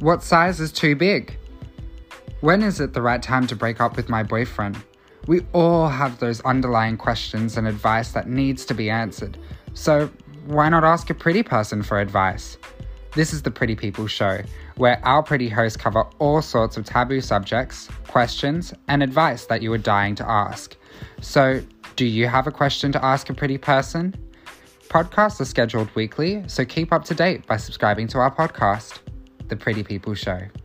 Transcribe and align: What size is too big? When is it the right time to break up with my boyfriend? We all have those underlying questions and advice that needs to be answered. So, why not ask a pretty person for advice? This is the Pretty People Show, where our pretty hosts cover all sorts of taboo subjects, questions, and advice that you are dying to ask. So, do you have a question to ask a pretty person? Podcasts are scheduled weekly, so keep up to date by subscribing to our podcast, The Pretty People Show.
What 0.00 0.22
size 0.22 0.60
is 0.60 0.72
too 0.72 0.96
big? 0.96 1.36
When 2.40 2.62
is 2.62 2.80
it 2.80 2.94
the 2.94 3.02
right 3.02 3.22
time 3.22 3.46
to 3.48 3.54
break 3.54 3.82
up 3.82 3.96
with 3.96 4.08
my 4.08 4.22
boyfriend? 4.22 4.82
We 5.26 5.42
all 5.52 5.88
have 5.88 6.20
those 6.20 6.40
underlying 6.40 6.96
questions 6.96 7.58
and 7.58 7.68
advice 7.68 8.12
that 8.12 8.26
needs 8.26 8.64
to 8.64 8.74
be 8.74 8.88
answered. 8.88 9.36
So, 9.74 10.10
why 10.46 10.70
not 10.70 10.84
ask 10.84 11.10
a 11.10 11.14
pretty 11.14 11.42
person 11.42 11.82
for 11.82 12.00
advice? 12.00 12.56
This 13.14 13.34
is 13.34 13.42
the 13.42 13.50
Pretty 13.50 13.76
People 13.76 14.06
Show, 14.06 14.40
where 14.76 15.04
our 15.04 15.22
pretty 15.22 15.50
hosts 15.50 15.76
cover 15.76 16.06
all 16.18 16.40
sorts 16.40 16.78
of 16.78 16.86
taboo 16.86 17.20
subjects, 17.20 17.90
questions, 18.08 18.72
and 18.88 19.02
advice 19.02 19.44
that 19.46 19.60
you 19.60 19.70
are 19.74 19.78
dying 19.78 20.14
to 20.14 20.26
ask. 20.26 20.76
So, 21.20 21.60
do 21.96 22.06
you 22.06 22.26
have 22.26 22.46
a 22.46 22.50
question 22.50 22.90
to 22.92 23.04
ask 23.04 23.28
a 23.28 23.34
pretty 23.34 23.58
person? 23.58 24.14
Podcasts 24.88 25.42
are 25.42 25.44
scheduled 25.44 25.94
weekly, 25.94 26.42
so 26.46 26.64
keep 26.64 26.90
up 26.90 27.04
to 27.04 27.14
date 27.14 27.46
by 27.46 27.58
subscribing 27.58 28.08
to 28.08 28.18
our 28.18 28.34
podcast, 28.34 29.00
The 29.50 29.56
Pretty 29.56 29.82
People 29.82 30.14
Show. 30.14 30.59